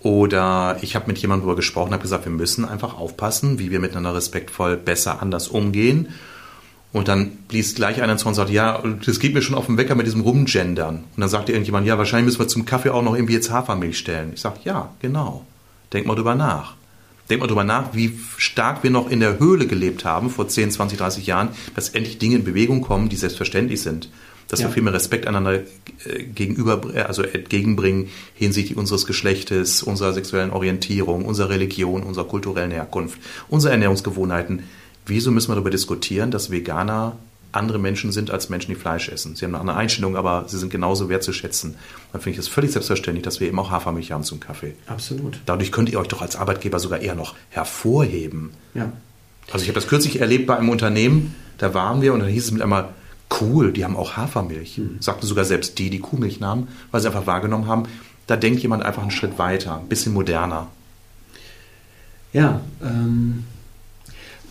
[0.04, 3.80] Oder ich habe mit jemandem darüber gesprochen, habe gesagt, wir müssen einfach aufpassen, wie wir
[3.80, 6.10] miteinander respektvoll besser anders umgehen.
[6.94, 9.78] Und dann blies gleich einer zu und sagte, ja, das geht mir schon auf den
[9.78, 10.96] Wecker mit diesem Rumgendern.
[11.16, 13.98] Und dann sagte irgendjemand, ja, wahrscheinlich müssen wir zum Kaffee auch noch irgendwie jetzt Hafermilch
[13.98, 14.32] stellen.
[14.34, 15.46] Ich sage, ja, genau.
[15.94, 16.76] Denk mal drüber nach.
[17.30, 20.72] Denk mal drüber nach, wie stark wir noch in der Höhle gelebt haben vor 10,
[20.72, 24.10] 20, 30 Jahren, dass endlich Dinge in Bewegung kommen, die selbstverständlich sind
[24.52, 24.68] dass ja.
[24.68, 30.52] wir viel mehr Respekt einander äh, gegenüber, äh, also entgegenbringen hinsichtlich unseres Geschlechtes, unserer sexuellen
[30.52, 34.64] Orientierung, unserer Religion, unserer kulturellen Herkunft, unserer Ernährungsgewohnheiten.
[35.06, 37.18] Wieso müssen wir darüber diskutieren, dass Veganer
[37.52, 39.36] andere Menschen sind als Menschen, die Fleisch essen.
[39.36, 41.76] Sie haben eine andere Einstellung, aber sie sind genauso wertzuschätzen.
[42.12, 44.74] Dann finde ich es völlig selbstverständlich, dass wir eben auch Hafermilch haben zum Kaffee.
[44.88, 45.40] Absolut.
[45.46, 48.52] Dadurch könnt ihr euch doch als Arbeitgeber sogar eher noch hervorheben.
[48.74, 48.92] Ja.
[49.52, 52.46] Also ich habe das kürzlich erlebt bei einem Unternehmen, da waren wir und dann hieß
[52.46, 52.90] es mit einmal,
[53.42, 54.78] cool, die haben auch Hafermilch.
[54.78, 54.98] Mhm.
[55.00, 57.84] Sagten sogar selbst die, die Kuhmilch nahmen, weil sie einfach wahrgenommen haben,
[58.28, 60.68] da denkt jemand einfach einen Schritt weiter, ein bisschen moderner.
[62.34, 63.44] Ja, ähm,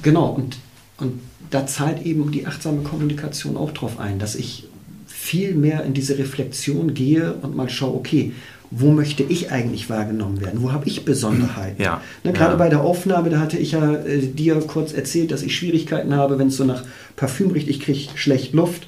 [0.02, 0.30] genau.
[0.30, 0.58] Und,
[0.98, 4.68] und da zahlt eben die achtsame Kommunikation auch drauf ein, dass ich
[5.06, 8.32] viel mehr in diese Reflexion gehe und mal schaue, okay,
[8.70, 10.62] wo möchte ich eigentlich wahrgenommen werden?
[10.62, 11.82] Wo habe ich Besonderheiten?
[11.82, 12.56] Ja, ne, gerade ja.
[12.56, 16.38] bei der Aufnahme, da hatte ich ja äh, dir kurz erzählt, dass ich Schwierigkeiten habe,
[16.38, 16.84] wenn es so nach
[17.16, 18.86] Parfüm riecht, ich kriege schlecht Luft.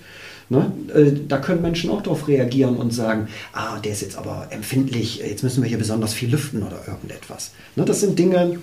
[0.49, 0.73] Ne?
[0.95, 5.19] Äh, da können Menschen auch darauf reagieren und sagen, ah, der ist jetzt aber empfindlich,
[5.19, 7.53] jetzt müssen wir hier besonders viel lüften oder irgendetwas.
[7.75, 7.85] Ne?
[7.85, 8.59] Das sind Dinge,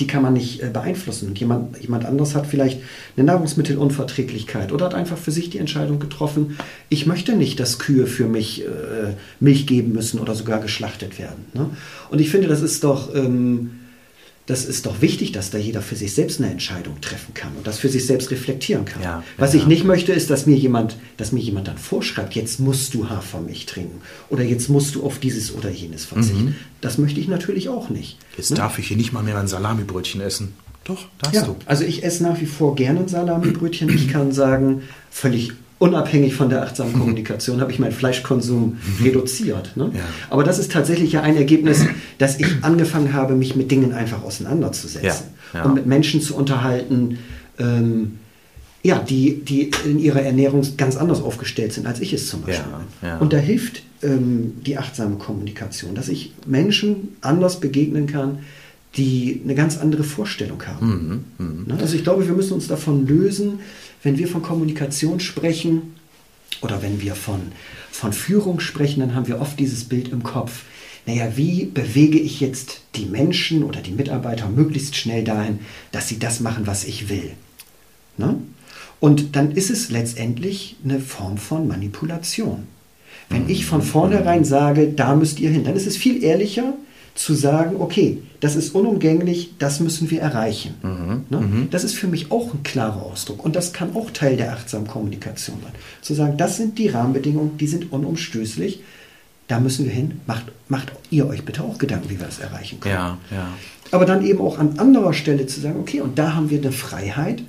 [0.00, 1.28] die kann man nicht äh, beeinflussen.
[1.28, 2.80] Und jemand, jemand anderes hat vielleicht
[3.16, 8.06] eine Nahrungsmittelunverträglichkeit oder hat einfach für sich die Entscheidung getroffen, ich möchte nicht, dass Kühe
[8.06, 11.46] für mich äh, Milch geben müssen oder sogar geschlachtet werden.
[11.54, 11.70] Ne?
[12.10, 13.14] Und ich finde, das ist doch...
[13.14, 13.77] Ähm,
[14.48, 17.66] das ist doch wichtig, dass da jeder für sich selbst eine Entscheidung treffen kann und
[17.66, 19.02] das für sich selbst reflektieren kann.
[19.02, 19.60] Ja, Was ja.
[19.60, 23.10] ich nicht möchte, ist, dass mir jemand, dass mir jemand dann vorschreibt, jetzt musst du
[23.10, 26.46] Hafermilch trinken oder jetzt musst du auf dieses oder jenes verzichten.
[26.46, 26.54] Mhm.
[26.80, 28.16] Das möchte ich natürlich auch nicht.
[28.38, 28.56] Jetzt ne?
[28.56, 30.54] darf ich hier nicht mal mehr ein Salamibrötchen essen.
[30.84, 31.54] Doch, darfst ja, du.
[31.66, 33.90] Also ich esse nach wie vor gerne ein Salamibrötchen.
[33.90, 34.80] Ich kann sagen,
[35.10, 39.04] völlig unabhängig von der achtsamen Kommunikation habe ich meinen Fleischkonsum mhm.
[39.04, 39.76] reduziert.
[39.76, 39.90] Ne?
[39.94, 40.00] Ja.
[40.30, 41.84] Aber das ist tatsächlich ja ein Ergebnis,
[42.18, 45.60] dass ich angefangen habe, mich mit Dingen einfach auseinanderzusetzen ja.
[45.60, 45.64] Ja.
[45.64, 47.18] und mit Menschen zu unterhalten,
[47.58, 48.18] ähm,
[48.82, 52.72] ja, die, die in ihrer Ernährung ganz anders aufgestellt sind, als ich es zum Beispiel
[53.00, 53.10] bin.
[53.18, 58.38] Und da hilft ähm, die achtsame Kommunikation, dass ich Menschen anders begegnen kann,
[58.96, 61.24] die eine ganz andere Vorstellung haben.
[61.38, 61.46] Mhm.
[61.46, 61.64] Mhm.
[61.66, 61.78] Ne?
[61.80, 63.60] Also ich glaube, wir müssen uns davon lösen,
[64.02, 65.94] wenn wir von Kommunikation sprechen
[66.60, 67.40] oder wenn wir von,
[67.90, 70.62] von Führung sprechen, dann haben wir oft dieses Bild im Kopf.
[71.06, 76.18] Naja, wie bewege ich jetzt die Menschen oder die Mitarbeiter möglichst schnell dahin, dass sie
[76.18, 77.32] das machen, was ich will?
[78.18, 78.36] Ne?
[79.00, 82.64] Und dann ist es letztendlich eine Form von Manipulation.
[83.30, 86.74] Wenn ich von vornherein sage, da müsst ihr hin, dann ist es viel ehrlicher,
[87.18, 90.74] zu sagen, okay, das ist unumgänglich, das müssen wir erreichen.
[90.82, 91.40] Mhm, ne?
[91.40, 91.70] Mhm.
[91.70, 94.86] Das ist für mich auch ein klarer Ausdruck und das kann auch Teil der achtsamen
[94.86, 95.72] Kommunikation sein.
[96.00, 98.84] Zu sagen, das sind die Rahmenbedingungen, die sind unumstößlich,
[99.48, 102.78] da müssen wir hin, macht, macht ihr euch bitte auch Gedanken, wie wir das erreichen
[102.78, 102.94] können.
[102.94, 103.48] Ja, ja.
[103.90, 106.70] Aber dann eben auch an anderer Stelle zu sagen, okay, und da haben wir eine
[106.70, 107.42] Freiheit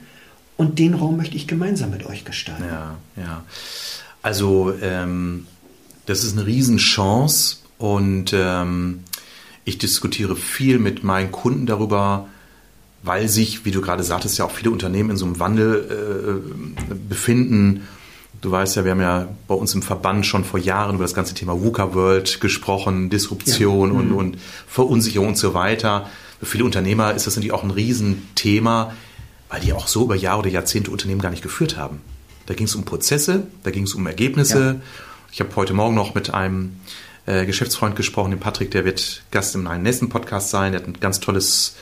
[0.58, 2.64] und den Raum möchte ich gemeinsam mit euch gestalten.
[2.68, 3.44] Ja, ja.
[4.24, 5.46] Also ähm,
[6.08, 9.02] das ist eine Riesenchance und ähm,
[9.66, 12.28] ich diskutiere viel mit meinen Kunden darüber,
[13.04, 16.42] weil sich, wie du gerade sagtest, ja auch viele Unternehmen in so einem Wandel
[16.92, 17.88] äh, befinden.
[18.42, 21.14] Du weißt ja, wir haben ja bei uns im Verband schon vor Jahren über das
[21.14, 24.00] ganze Thema VUCA World gesprochen, Disruption ja.
[24.00, 24.16] und, mhm.
[24.16, 26.10] und Verunsicherung und so weiter.
[26.40, 28.94] Für viele Unternehmer ist das natürlich auch ein Riesenthema,
[29.50, 32.02] weil die auch so über Jahre oder Jahrzehnte Unternehmen gar nicht geführt haben.
[32.46, 34.60] Da ging es um Prozesse, da ging es um Ergebnisse.
[34.60, 34.76] Ja.
[35.32, 36.78] Ich habe heute Morgen noch mit einem
[37.30, 40.72] äh, Geschäftsfreund gesprochen, dem Patrick, der wird Gast im Nessen Podcast sein.
[40.72, 41.76] Der hat ein ganz tolles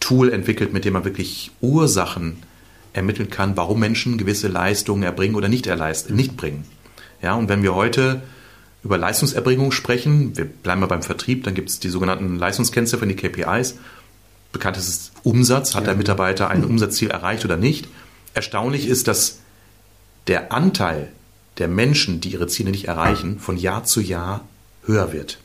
[0.00, 2.42] Tool entwickelt, mit dem man wirklich Ursachen
[2.92, 5.66] ermitteln kann, warum Menschen gewisse Leistungen erbringen oder nicht,
[6.10, 6.64] nicht bringen.
[7.22, 8.22] Ja, und wenn wir heute
[8.82, 13.14] über Leistungserbringung sprechen, wir bleiben mal beim Vertrieb, dann gibt es die sogenannten Leistungskennziffern, die
[13.14, 13.78] KPIs.
[14.50, 15.90] Bekannt ist Umsatz, hat ja.
[15.90, 17.86] der Mitarbeiter ein Umsatzziel erreicht oder nicht.
[18.34, 19.38] Erstaunlich ist, dass
[20.26, 21.12] der Anteil
[21.58, 24.44] der Menschen, die ihre Ziele nicht erreichen, von Jahr zu Jahr
[24.84, 25.38] höher wird.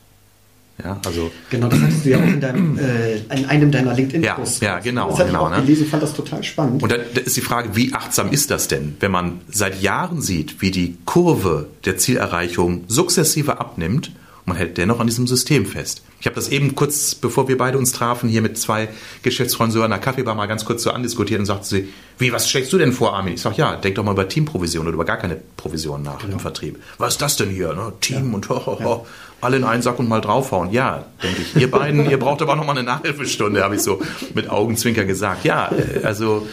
[0.84, 4.60] Ja, also genau, das hattest du ja auch in, deinem, äh, in einem deiner LinkedIn-Posts.
[4.60, 5.10] Ja, ja, genau.
[5.10, 5.62] Das hatte genau, ich auch ne?
[5.64, 6.84] gelesen, fand das total spannend.
[6.84, 10.22] Und da, da ist die Frage, wie achtsam ist das denn, wenn man seit Jahren
[10.22, 14.12] sieht, wie die Kurve der Zielerreichung sukzessive abnimmt
[14.46, 16.04] man hält dennoch an diesem System fest.
[16.20, 18.90] Ich habe das eben kurz, bevor wir beide uns trafen, hier mit zwei
[19.24, 22.50] Geschäftsfreunden so an der Kaffeebar mal ganz kurz so andiskutiert und sagte sie, wie, was
[22.50, 23.34] steckst du denn vor, Armin?
[23.34, 26.34] Ich sage, ja, denk doch mal über Teamprovision oder über gar keine Provision nach genau.
[26.34, 26.80] im Vertrieb.
[27.00, 27.74] Was ist das denn hier?
[27.74, 27.94] Ne?
[28.02, 28.36] Team ja.
[28.36, 29.12] und ho, ho, ho, ja.
[29.42, 30.72] alle in einen Sack und mal draufhauen.
[30.72, 31.56] Ja, denke ich.
[31.56, 34.00] Ihr beiden, ihr braucht aber noch mal eine Nachhilfestunde, habe ich so
[34.36, 35.44] mit Augenzwinker gesagt.
[35.44, 36.48] Ja, äh, also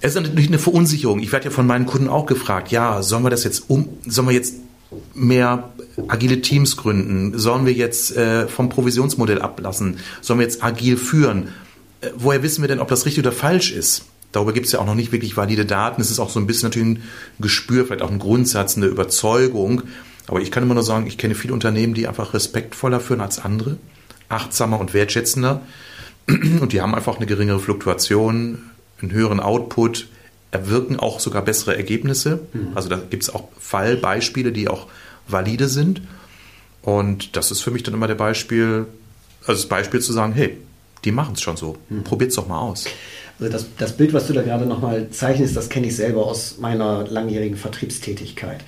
[0.00, 1.20] es ist natürlich eine Verunsicherung.
[1.20, 4.28] Ich werde ja von meinen Kunden auch gefragt, ja, sollen wir das jetzt um, sollen
[4.28, 4.54] wir jetzt
[5.14, 5.70] mehr
[6.08, 7.38] agile Teams gründen?
[7.38, 9.98] Sollen wir jetzt äh, vom Provisionsmodell ablassen?
[10.20, 11.48] Sollen wir jetzt agil führen?
[12.00, 14.04] Äh, woher wissen wir denn, ob das richtig oder falsch ist?
[14.32, 16.00] Darüber gibt es ja auch noch nicht wirklich valide Daten.
[16.00, 17.02] Es ist auch so ein bisschen natürlich ein
[17.40, 19.82] Gespür, vielleicht auch ein Grundsatz, eine Überzeugung.
[20.28, 23.40] Aber ich kann immer nur sagen, ich kenne viele Unternehmen, die einfach respektvoller führen als
[23.40, 23.78] andere,
[24.28, 25.62] achtsamer und wertschätzender.
[26.60, 28.70] Und die haben einfach eine geringere Fluktuation,
[29.02, 30.06] einen höheren Output,
[30.50, 32.40] erwirken auch sogar bessere Ergebnisse.
[32.52, 32.68] Mhm.
[32.74, 34.86] Also da gibt es auch Fallbeispiele, die auch
[35.28, 36.02] valide sind.
[36.82, 38.86] Und das ist für mich dann immer der Beispiel,
[39.42, 40.56] also das Beispiel zu sagen, hey,
[41.04, 41.76] die machen es schon so.
[41.88, 42.04] Mhm.
[42.04, 42.86] Probiert es doch mal aus.
[43.38, 46.58] Also das, das Bild, was du da gerade nochmal zeichnest, das kenne ich selber aus
[46.58, 48.60] meiner langjährigen Vertriebstätigkeit.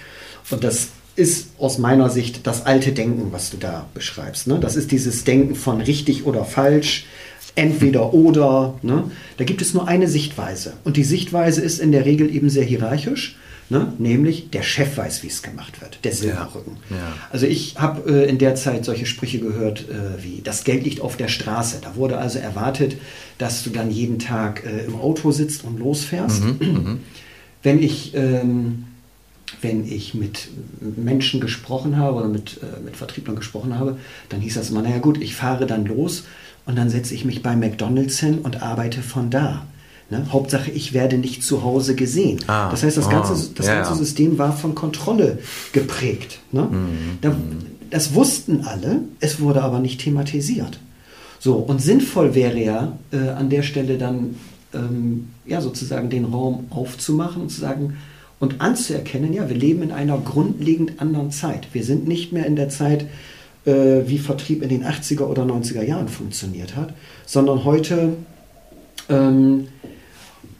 [0.50, 4.46] Und das ist aus meiner Sicht das alte Denken, was du da beschreibst.
[4.46, 4.58] Ne?
[4.58, 7.06] Das ist dieses Denken von richtig oder falsch,
[7.54, 8.74] entweder oder.
[8.82, 9.10] Ne?
[9.36, 10.74] Da gibt es nur eine Sichtweise.
[10.84, 13.36] Und die Sichtweise ist in der Regel eben sehr hierarchisch.
[13.68, 13.92] Ne?
[13.98, 16.76] Nämlich der Chef weiß, wie es gemacht wird, der Silberrücken.
[16.90, 17.02] Ja, ja.
[17.30, 21.00] Also ich habe äh, in der Zeit solche Sprüche gehört äh, wie, das Geld liegt
[21.00, 21.78] auf der Straße.
[21.80, 22.96] Da wurde also erwartet,
[23.38, 26.44] dass du dann jeden Tag äh, im Auto sitzt und losfährst.
[26.44, 27.00] Mhm, mhm.
[27.62, 28.14] Wenn ich...
[28.14, 28.84] Ähm,
[29.60, 30.48] wenn ich mit
[30.80, 33.98] Menschen gesprochen habe oder mit, äh, mit Vertrieblern gesprochen habe,
[34.30, 36.24] dann hieß das immer, naja gut, ich fahre dann los
[36.66, 39.66] und dann setze ich mich bei McDonald's hin und arbeite von da.
[40.10, 40.26] Ne?
[40.30, 42.38] Hauptsache, ich werde nicht zu Hause gesehen.
[42.46, 45.38] Ah, das heißt, das, ganze, oh, das ja, ganze System war von Kontrolle
[45.72, 46.40] geprägt.
[46.52, 46.62] Ne?
[46.62, 47.34] Mhm, da,
[47.90, 50.78] das wussten alle, es wurde aber nicht thematisiert.
[51.38, 54.36] So, und sinnvoll wäre ja äh, an der Stelle dann
[54.74, 57.96] ähm, ja, sozusagen den Raum aufzumachen und zu sagen
[58.38, 61.68] und anzuerkennen, ja, wir leben in einer grundlegend anderen Zeit.
[61.72, 63.06] Wir sind nicht mehr in der Zeit,
[63.64, 66.94] äh, wie Vertrieb in den 80er oder 90er Jahren funktioniert hat,
[67.26, 68.14] sondern heute,
[69.08, 69.68] ähm,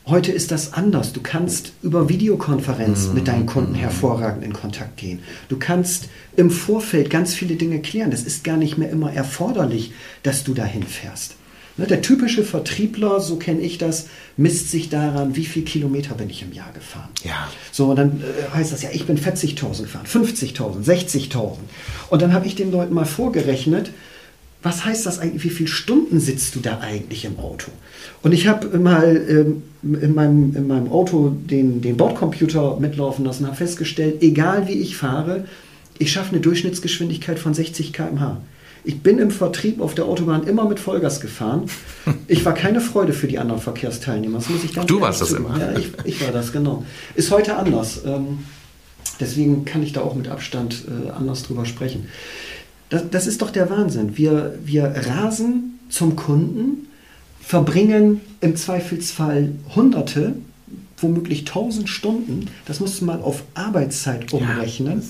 [0.07, 1.13] heute ist das anders.
[1.13, 3.15] Du kannst über Videokonferenz mhm.
[3.15, 5.21] mit deinen Kunden hervorragend in Kontakt gehen.
[5.49, 8.13] Du kannst im Vorfeld ganz viele Dinge klären.
[8.13, 11.37] Es ist gar nicht mehr immer erforderlich, dass du dahin fährst.
[11.79, 16.29] Ne, der typische Vertriebler, so kenne ich das, misst sich daran, wie viel Kilometer bin
[16.29, 17.09] ich im Jahr gefahren.
[17.25, 17.49] Ja.
[17.71, 21.57] So, und dann äh, heißt das ja, ich bin 40.000 gefahren, 50.000, 60.000.
[22.11, 23.91] Und dann habe ich den Leuten mal vorgerechnet,
[24.63, 27.73] was heißt das eigentlich, wie viele Stunden sitzt du da eigentlich im Auto?
[28.23, 33.47] Und ich habe mal ähm, in, meinem, in meinem Auto den, den Bordcomputer mitlaufen lassen,
[33.47, 35.47] habe festgestellt, egal wie ich fahre,
[35.99, 38.41] ich schaffe eine Durchschnittsgeschwindigkeit von 60 km/h.
[38.85, 41.71] Ich bin im Vertrieb auf der Autobahn immer mit Vollgas gefahren.
[42.27, 44.39] Ich war keine Freude für die anderen Verkehrsteilnehmer.
[44.39, 45.57] Das muss ich ganz Du warst das immer.
[45.59, 46.85] Ja, ich, ich, war das, genau.
[47.15, 48.01] Ist heute anders.
[48.05, 48.41] Ähm,
[49.21, 52.09] deswegen kann ich da auch mit Abstand äh, anders drüber sprechen.
[52.89, 54.17] Das, das ist doch der Wahnsinn.
[54.17, 56.89] Wir, wir rasen zum Kunden,
[57.41, 60.35] verbringen im Zweifelsfall Hunderte,
[60.97, 62.47] womöglich tausend Stunden.
[62.67, 65.03] Das musst du mal auf Arbeitszeit umrechnen.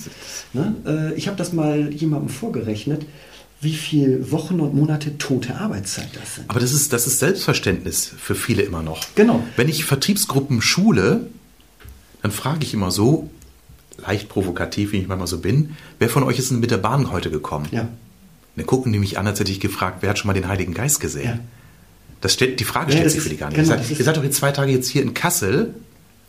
[0.53, 0.75] Ja, ne?
[1.13, 3.07] Äh, ich habe das mal jemandem vorgerechnet
[3.63, 6.51] wie viele Wochen und Monate tote Arbeitszeit das sind.
[6.51, 9.07] Aber das ist, das ist Selbstverständnis für viele immer noch.
[9.15, 9.43] Genau.
[9.57, 11.29] Wenn ich Vertriebsgruppen schule,
[12.23, 13.31] dann frage ich immer so,
[13.99, 17.13] leicht provokativ, wie ich manchmal so bin, wer von euch ist denn mit der Bahn
[17.13, 17.69] heute gekommen?
[17.71, 17.87] Ja.
[18.57, 20.75] Dann gucken die mich an, als hätte ich gefragt, wer hat schon mal den Heiligen
[20.75, 21.25] Geist gesehen?
[21.25, 21.39] Ja.
[22.21, 23.57] Das stellt, die Frage stellt ja, sich für die gar nicht.
[23.57, 25.75] Genau, ihr, seid, ihr seid doch jetzt zwei Tage jetzt hier in Kassel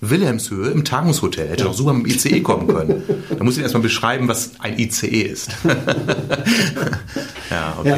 [0.09, 1.49] Wilhelmshöhe im Tagungshotel.
[1.49, 3.03] Hätte doch super mit dem ICE kommen können.
[3.37, 5.51] Da muss ich erstmal beschreiben, was ein ICE ist.
[7.49, 7.89] ja, okay.
[7.89, 7.97] Ja.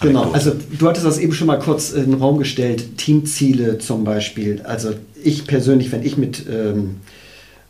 [0.00, 4.04] Genau, also du hattest das eben schon mal kurz in den Raum gestellt, Teamziele zum
[4.04, 4.62] Beispiel.
[4.62, 6.96] Also ich persönlich, wenn ich mit, ähm,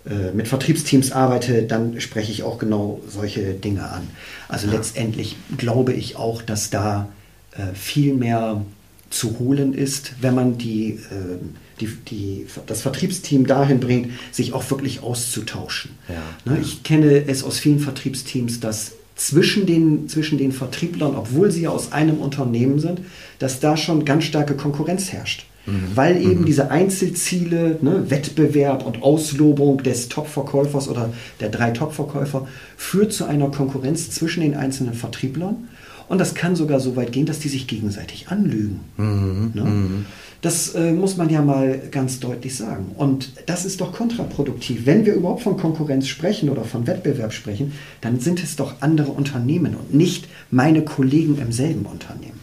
[0.06, 4.08] äh, mit Vertriebsteams arbeite, dann spreche ich auch genau solche Dinge an.
[4.48, 4.74] Also ja.
[4.74, 7.08] letztendlich glaube ich auch, dass da
[7.52, 8.64] äh, viel mehr
[9.10, 11.38] zu holen ist, wenn man die, äh,
[11.80, 15.92] die, die, das Vertriebsteam dahin bringt, sich auch wirklich auszutauschen.
[16.08, 16.52] Ja.
[16.52, 21.62] Ne, ich kenne es aus vielen Vertriebsteams, dass zwischen den, zwischen den Vertrieblern, obwohl sie
[21.62, 23.00] ja aus einem Unternehmen sind,
[23.38, 25.46] dass da schon ganz starke Konkurrenz herrscht.
[25.66, 25.92] Mhm.
[25.94, 26.46] Weil eben mhm.
[26.46, 33.50] diese Einzelziele, ne, Wettbewerb und Auslobung des Top-Verkäufers oder der drei Top-Verkäufer führt zu einer
[33.50, 35.68] Konkurrenz zwischen den einzelnen Vertrieblern.
[36.06, 38.80] Und das kann sogar so weit gehen, dass die sich gegenseitig anlügen.
[38.98, 39.50] Mhm.
[39.54, 40.04] Ne?
[40.44, 42.92] Das äh, muss man ja mal ganz deutlich sagen.
[42.98, 44.84] Und das ist doch kontraproduktiv.
[44.84, 49.10] Wenn wir überhaupt von Konkurrenz sprechen oder von Wettbewerb sprechen, dann sind es doch andere
[49.10, 52.38] Unternehmen und nicht meine Kollegen im selben Unternehmen.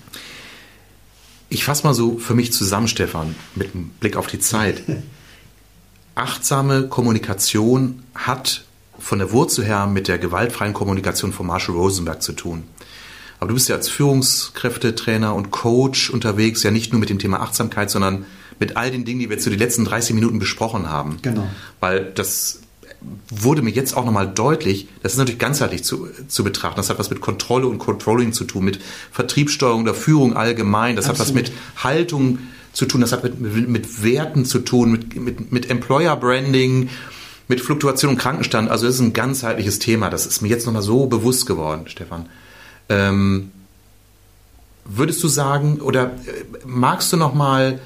[1.50, 4.82] Ich fasse mal so für mich zusammen, Stefan, mit einem Blick auf die Zeit.
[6.16, 8.64] Achtsame Kommunikation hat
[8.98, 12.64] von der Wurzel her mit der gewaltfreien Kommunikation von Marshall Rosenberg zu tun.
[13.42, 17.40] Aber du bist ja als Führungskräftetrainer und Coach unterwegs, ja nicht nur mit dem Thema
[17.40, 18.26] Achtsamkeit, sondern
[18.60, 21.18] mit all den Dingen, die wir jetzt so die letzten 30 Minuten besprochen haben.
[21.24, 21.48] Genau.
[21.80, 22.60] Weil das
[23.32, 26.78] wurde mir jetzt auch nochmal deutlich, das ist natürlich ganzheitlich zu, zu betrachten.
[26.78, 28.80] Das hat was mit Kontrolle und Controlling zu tun, mit
[29.12, 30.96] Vertriebssteuerung oder Führung allgemein.
[30.96, 31.20] Das Absolut.
[31.20, 32.38] hat was mit Haltung
[32.74, 36.90] zu tun, das hat mit, mit, mit Werten zu tun, mit, mit, mit Employer Branding,
[37.48, 38.70] mit Fluktuation und Krankenstand.
[38.70, 40.12] Also das ist ein ganzheitliches Thema.
[40.12, 42.30] Das ist mir jetzt nochmal so bewusst geworden, Stefan.
[42.92, 43.52] Ähm,
[44.86, 47.80] würdest du sagen oder äh, magst du noch mal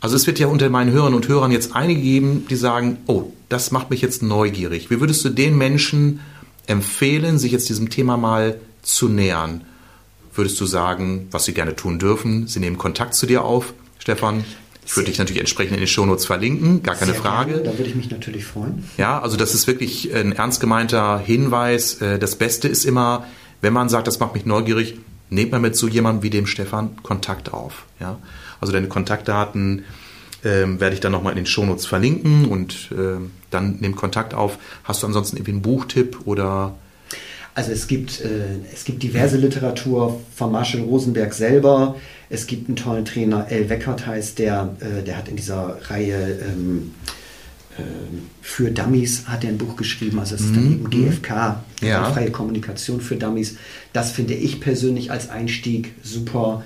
[0.00, 3.32] also es wird ja unter meinen Hörern und Hörern jetzt einige geben, die sagen, oh,
[3.48, 4.90] das macht mich jetzt neugierig.
[4.90, 6.20] Wie würdest du den Menschen
[6.66, 9.62] empfehlen, sich jetzt diesem Thema mal zu nähern?
[10.34, 12.46] Würdest du sagen, was sie gerne tun dürfen?
[12.46, 14.44] Sie nehmen Kontakt zu dir auf, Stefan?
[14.84, 17.54] Ich würde dich natürlich entsprechend in den Shownotes verlinken, gar keine Sehr Frage.
[17.54, 18.84] Gerne, da würde ich mich natürlich freuen.
[18.98, 22.00] Ja, also das ist wirklich ein ernst gemeinter Hinweis.
[22.00, 23.26] Äh, das Beste ist immer,
[23.60, 24.98] wenn man sagt, das macht mich neugierig,
[25.30, 27.84] nehmt man mit so jemandem wie dem Stefan Kontakt auf.
[28.00, 28.18] Ja?
[28.60, 29.84] Also deine Kontaktdaten
[30.44, 34.58] ähm, werde ich dann nochmal in den Shownotes verlinken und äh, dann nehmt Kontakt auf.
[34.84, 36.74] Hast du ansonsten irgendwie einen Buchtipp oder
[37.56, 41.96] also es gibt, äh, es gibt diverse Literatur von Marshall Rosenberg selber.
[42.28, 46.38] Es gibt einen tollen Trainer, El Weckert heißt der, äh, der hat in dieser Reihe
[46.42, 46.94] ähm, ähm,
[48.40, 50.72] für Dummies hat er ein Buch geschrieben, also es ist dann mhm.
[50.72, 52.10] eben GFK, ja.
[52.10, 53.56] freie Kommunikation für Dummies.
[53.92, 56.64] Das finde ich persönlich als Einstieg super.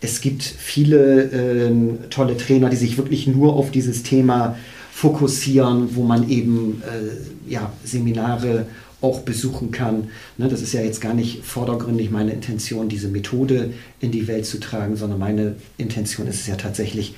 [0.00, 1.72] Es gibt viele äh,
[2.10, 4.56] tolle Trainer, die sich wirklich nur auf dieses Thema
[4.92, 8.66] fokussieren, wo man eben äh, ja, Seminare
[9.00, 10.08] auch besuchen kann.
[10.38, 14.46] Ne, das ist ja jetzt gar nicht vordergründig meine Intention, diese Methode in die Welt
[14.46, 17.14] zu tragen, sondern meine Intention ist es ja tatsächlich,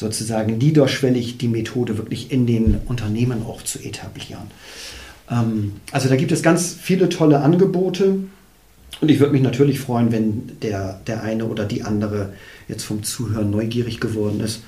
[0.00, 4.50] sozusagen niederschwellig die Methode wirklich in den Unternehmen auch zu etablieren.
[5.30, 8.16] Ähm, also da gibt es ganz viele tolle Angebote
[9.00, 12.32] und ich würde mich natürlich freuen, wenn der, der eine oder die andere
[12.66, 14.62] jetzt vom Zuhören neugierig geworden ist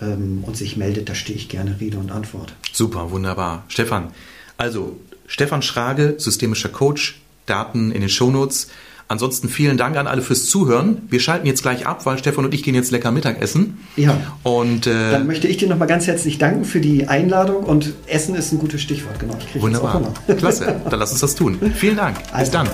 [0.00, 1.10] ähm, und sich meldet.
[1.10, 2.54] Da stehe ich gerne Rede und Antwort.
[2.72, 3.64] Super, wunderbar.
[3.68, 4.08] Stefan,
[4.56, 8.68] also Stefan Schrage, systemischer Coach, Daten in den Shownotes.
[9.10, 10.98] Ansonsten vielen Dank an alle fürs Zuhören.
[11.08, 13.78] Wir schalten jetzt gleich ab, weil Stefan und ich gehen jetzt lecker Mittagessen.
[13.96, 14.20] Ja.
[14.42, 18.34] Und äh, dann möchte ich dir nochmal ganz herzlich danken für die Einladung und Essen
[18.34, 19.18] ist ein gutes Stichwort.
[19.18, 19.34] Genau.
[19.54, 20.12] Ich wunderbar.
[20.36, 20.82] Klasse.
[20.90, 21.58] Dann lass uns das tun.
[21.74, 22.18] Vielen Dank.
[22.32, 22.42] Also.
[22.42, 22.68] Bis dann.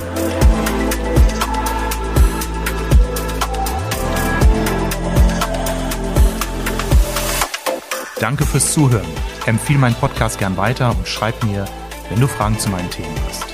[8.19, 9.07] Danke fürs Zuhören.
[9.47, 11.67] Empfehle meinen Podcast gern weiter und schreib mir,
[12.11, 13.54] wenn du Fragen zu meinen Themen hast.